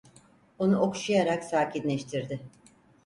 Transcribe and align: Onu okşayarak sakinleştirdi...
Onu 0.59 0.79
okşayarak 0.79 1.43
sakinleştirdi... 1.43 2.39